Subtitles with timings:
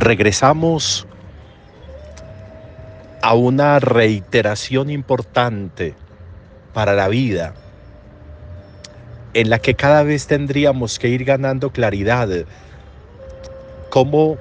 [0.00, 1.06] regresamos
[3.22, 5.94] a una reiteración importante
[6.72, 7.54] para la vida,
[9.34, 12.28] en la que cada vez tendríamos que ir ganando claridad,
[13.90, 14.38] como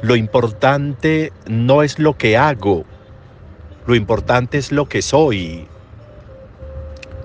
[0.00, 2.84] lo importante no es lo que hago,
[3.86, 5.68] lo importante es lo que soy.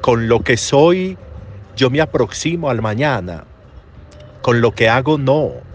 [0.01, 1.17] Con lo que soy
[1.75, 3.45] yo me aproximo al mañana,
[4.41, 5.70] con lo que hago no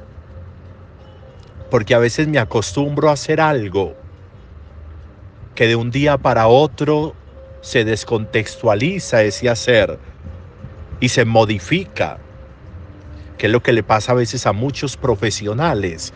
[1.70, 3.94] porque a veces me acostumbro a hacer algo
[5.54, 7.14] que de un día para otro
[7.62, 9.98] se descontextualiza ese hacer
[11.00, 12.18] y se modifica,
[13.38, 16.12] que es lo que le pasa a veces a muchos profesionales,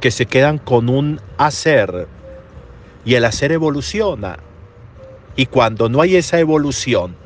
[0.00, 2.08] que se quedan con un hacer
[3.04, 4.38] y el hacer evoluciona.
[5.36, 7.16] Y cuando no hay esa evolución,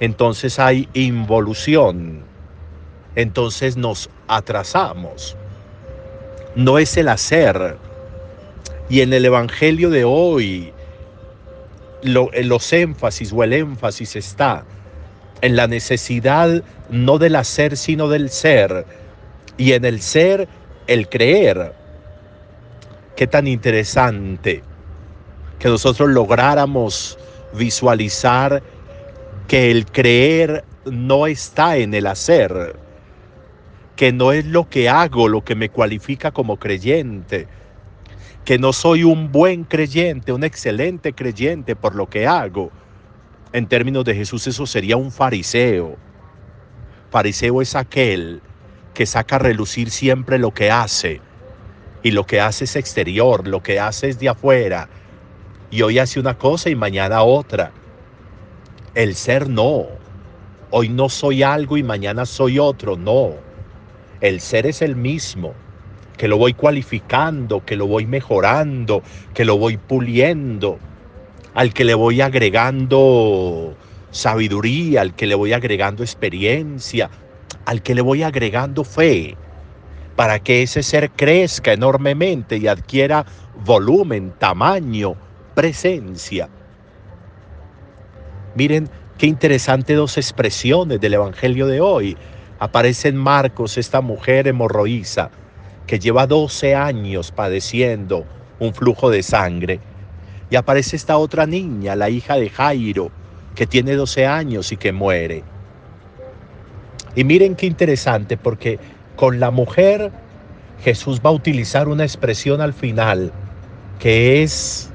[0.00, 2.24] entonces hay involución.
[3.14, 5.36] Entonces nos atrasamos
[6.56, 7.76] no es el hacer.
[8.88, 10.72] Y en el Evangelio de hoy,
[12.02, 14.64] en los énfasis o el énfasis está
[15.42, 18.86] en la necesidad no del hacer, sino del ser.
[19.56, 20.48] Y en el ser,
[20.86, 21.72] el creer.
[23.16, 24.62] Qué tan interesante
[25.58, 27.18] que nosotros lográramos
[27.54, 28.62] visualizar
[29.48, 32.76] que el creer no está en el hacer,
[33.96, 37.48] que no es lo que hago lo que me cualifica como creyente,
[38.44, 42.70] que no soy un buen creyente, un excelente creyente por lo que hago.
[43.52, 45.96] En términos de Jesús eso sería un fariseo.
[47.10, 48.42] Fariseo es aquel
[48.92, 51.20] que saca a relucir siempre lo que hace.
[52.02, 54.88] Y lo que hace es exterior, lo que hace es de afuera.
[55.70, 57.72] Y hoy hace una cosa y mañana otra.
[58.94, 59.86] El ser no.
[60.70, 63.45] Hoy no soy algo y mañana soy otro, no.
[64.20, 65.54] El ser es el mismo,
[66.16, 69.02] que lo voy cualificando, que lo voy mejorando,
[69.34, 70.78] que lo voy puliendo,
[71.54, 73.76] al que le voy agregando
[74.10, 77.10] sabiduría, al que le voy agregando experiencia,
[77.66, 79.36] al que le voy agregando fe,
[80.16, 83.26] para que ese ser crezca enormemente y adquiera
[83.64, 85.14] volumen, tamaño,
[85.54, 86.48] presencia.
[88.54, 88.88] Miren
[89.18, 92.16] qué interesante dos expresiones del Evangelio de hoy
[92.58, 95.30] aparece en Marcos esta mujer hemorroísa
[95.86, 98.26] que lleva 12 años padeciendo
[98.58, 99.80] un flujo de sangre.
[100.50, 103.10] Y aparece esta otra niña, la hija de Jairo,
[103.54, 105.42] que tiene 12 años y que muere.
[107.14, 108.78] Y miren qué interesante, porque
[109.16, 110.12] con la mujer
[110.82, 113.32] Jesús va a utilizar una expresión al final,
[113.98, 114.90] que es,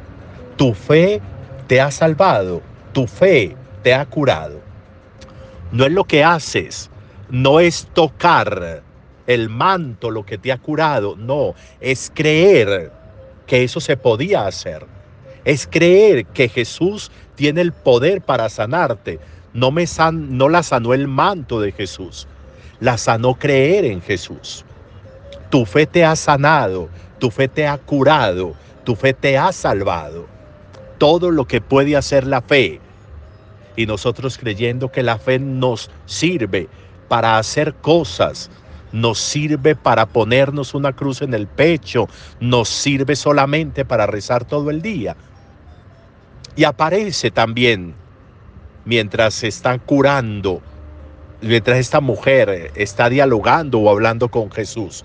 [0.56, 1.22] tu fe
[1.68, 2.62] te ha salvado,
[2.94, 4.62] tu fe te ha curado.
[5.72, 6.90] No es lo que haces,
[7.32, 8.84] no es tocar
[9.26, 12.92] el manto lo que te ha curado, no, es creer
[13.48, 14.86] que eso se podía hacer.
[15.46, 19.20] Es creer que Jesús tiene el poder para sanarte.
[19.54, 22.28] No, me san, no la sanó el manto de Jesús,
[22.80, 24.66] la sanó creer en Jesús.
[25.50, 28.54] Tu fe te ha sanado, tu fe te ha curado,
[28.84, 30.28] tu fe te ha salvado.
[30.98, 32.80] Todo lo que puede hacer la fe.
[33.76, 36.70] Y nosotros creyendo que la fe nos sirve
[37.12, 38.50] para hacer cosas,
[38.94, 42.08] nos sirve para ponernos una cruz en el pecho,
[42.40, 45.18] nos sirve solamente para rezar todo el día.
[46.56, 47.96] Y aparece también,
[48.86, 50.62] mientras se está curando,
[51.42, 55.04] mientras esta mujer está dialogando o hablando con Jesús,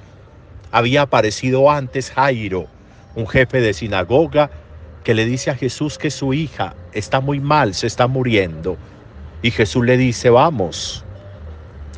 [0.71, 2.69] había aparecido antes Jairo,
[3.17, 4.49] un jefe de sinagoga,
[5.03, 8.77] que le dice a Jesús que su hija está muy mal, se está muriendo.
[9.43, 11.03] Y Jesús le dice, vamos,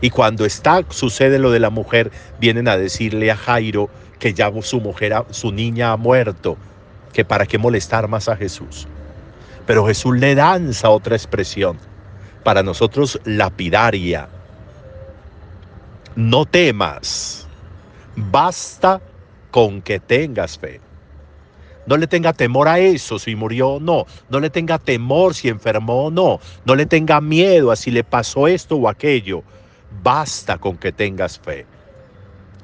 [0.01, 4.51] y cuando está, sucede lo de la mujer, vienen a decirle a Jairo que ya
[4.63, 6.57] su mujer, su niña ha muerto,
[7.13, 8.87] que para qué molestar más a Jesús.
[9.67, 11.79] Pero Jesús le danza otra expresión,
[12.45, 14.29] para nosotros lapidaria.
[16.15, 17.47] No temas,
[18.15, 19.01] basta
[19.51, 20.81] con que tengas fe.
[21.87, 24.05] No le tenga temor a eso, si murió o no.
[24.29, 26.39] No le tenga temor si enfermó o no.
[26.67, 29.43] No le tenga miedo a si le pasó esto o aquello
[29.91, 31.67] Basta con que tengas fe.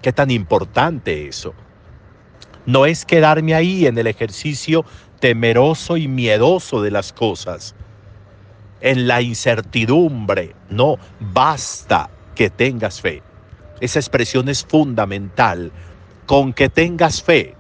[0.03, 1.55] Qué tan importante eso.
[2.67, 4.85] No es quedarme ahí en el ejercicio
[5.21, 7.75] temeroso y miedoso de las cosas,
[8.81, 10.55] en la incertidumbre.
[10.71, 13.23] No, basta que tengas fe.
[13.81, 15.73] Esa expresión es fundamental.
[16.27, 17.55] con que tengas fe.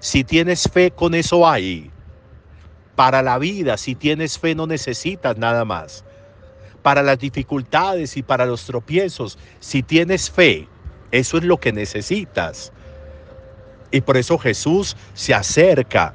[0.00, 1.90] Si tienes fe, con eso hay.
[2.96, 6.04] Para la vida, si tienes fe, no necesitas nada más.
[6.84, 10.68] Para las dificultades y para los tropiezos, si tienes fe,
[11.12, 12.74] eso es lo que necesitas.
[13.90, 16.14] Y por eso Jesús se acerca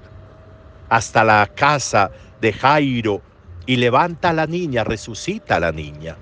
[0.87, 3.23] hasta la casa de Jairo
[3.65, 6.17] y levanta a la niña, resucita a la niña.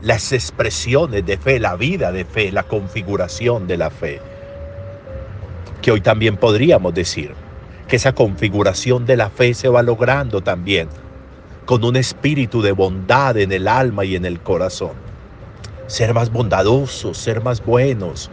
[0.00, 4.22] Las expresiones de fe, la vida de fe, la configuración de la fe.
[5.82, 7.34] Que hoy también podríamos decir
[7.88, 10.88] que esa configuración de la fe se va logrando también
[11.66, 14.92] con un espíritu de bondad en el alma y en el corazón.
[15.86, 18.30] Ser más bondadosos, ser más buenos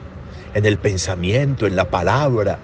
[0.54, 2.60] en el pensamiento, en la palabra,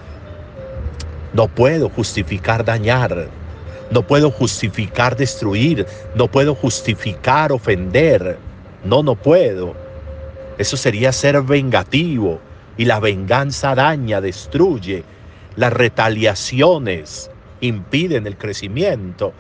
[1.34, 3.28] no puedo justificar dañar.
[3.90, 5.86] No puedo justificar destruir.
[6.16, 8.38] No puedo justificar ofender.
[8.84, 9.74] No, no puedo.
[10.60, 12.40] Eso sería ser vengativo.
[12.78, 15.04] Y la venganza daña, destruye.
[15.56, 17.32] Las retaliaciones
[17.62, 19.34] impiden el crecimiento.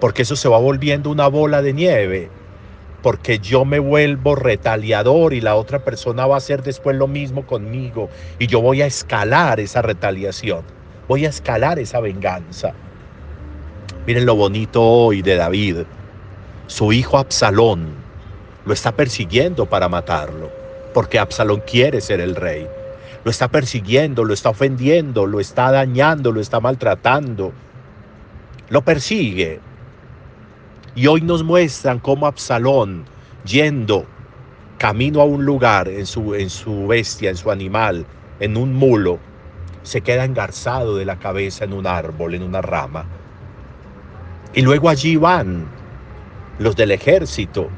[0.00, 2.30] Porque eso se va volviendo una bola de nieve.
[3.02, 7.46] Porque yo me vuelvo retaliador y la otra persona va a hacer después lo mismo
[7.46, 8.10] conmigo.
[8.38, 10.64] Y yo voy a escalar esa retaliación
[11.08, 12.72] voy a escalar esa venganza.
[14.06, 15.78] Miren lo bonito hoy de David.
[16.66, 17.94] Su hijo Absalón
[18.64, 20.50] lo está persiguiendo para matarlo,
[20.92, 22.66] porque Absalón quiere ser el rey.
[23.24, 27.52] Lo está persiguiendo, lo está ofendiendo, lo está dañando, lo está maltratando.
[28.68, 29.60] Lo persigue.
[30.96, 33.04] Y hoy nos muestran cómo Absalón,
[33.44, 34.06] yendo
[34.78, 38.06] camino a un lugar en su, en su bestia, en su animal,
[38.40, 39.18] en un mulo,
[39.82, 43.04] se queda engarzado de la cabeza en un árbol, en una rama.
[44.54, 45.66] Y luego allí van
[46.58, 47.68] los del ejército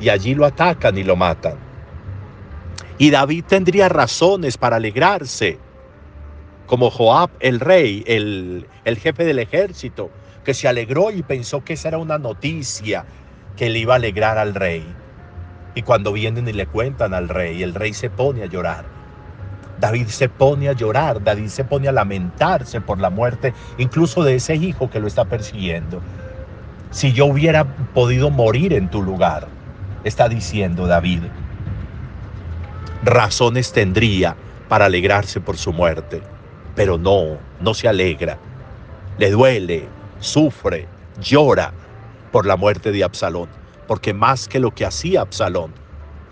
[0.00, 1.56] y allí lo atacan y lo matan.
[2.96, 5.58] Y David tendría razones para alegrarse,
[6.66, 10.10] como Joab el rey, el, el jefe del ejército,
[10.48, 13.04] que se alegró y pensó que esa era una noticia
[13.54, 14.82] que le iba a alegrar al rey.
[15.74, 18.86] Y cuando vienen y le cuentan al rey, el rey se pone a llorar.
[19.78, 24.36] David se pone a llorar, David se pone a lamentarse por la muerte incluso de
[24.36, 26.00] ese hijo que lo está persiguiendo.
[26.92, 29.48] Si yo hubiera podido morir en tu lugar,
[30.02, 31.24] está diciendo David,
[33.04, 34.34] razones tendría
[34.66, 36.22] para alegrarse por su muerte,
[36.74, 38.38] pero no, no se alegra.
[39.18, 40.86] Le duele, sufre,
[41.20, 41.72] llora
[42.32, 43.48] por la muerte de Absalón,
[43.86, 45.72] porque más que lo que hacía Absalón,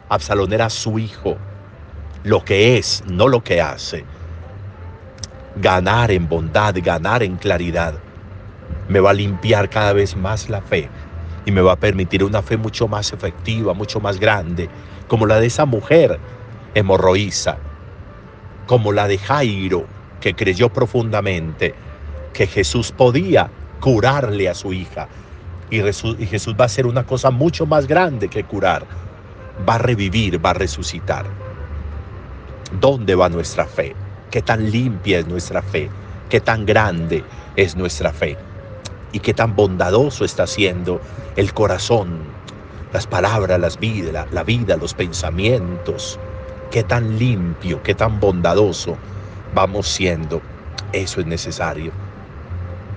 [0.08, 1.36] Absalón era su hijo,
[2.24, 4.04] lo que es, no lo que hace.
[5.56, 7.94] Ganar en bondad, ganar en claridad,
[8.88, 10.88] me va a limpiar cada vez más la fe
[11.44, 14.68] y me va a permitir una fe mucho más efectiva, mucho más grande,
[15.08, 16.18] como la de esa mujer
[16.74, 17.56] hemorroísa,
[18.66, 19.86] como la de Jairo,
[20.20, 21.74] que creyó profundamente
[22.32, 23.48] que Jesús podía
[23.80, 25.08] curarle a su hija.
[25.70, 28.86] Y Jesús, y Jesús va a hacer una cosa mucho más grande que curar.
[29.68, 31.26] Va a revivir, va a resucitar.
[32.80, 33.94] ¿Dónde va nuestra fe?
[34.30, 35.90] ¿Qué tan limpia es nuestra fe?
[36.28, 37.24] ¿Qué tan grande
[37.56, 38.36] es nuestra fe?
[39.12, 41.00] ¿Y qué tan bondadoso está siendo
[41.36, 42.36] el corazón,
[42.92, 46.20] las palabras, las vidas, la vida, los pensamientos?
[46.70, 48.98] ¿Qué tan limpio, qué tan bondadoso
[49.54, 50.42] vamos siendo?
[50.92, 52.05] Eso es necesario.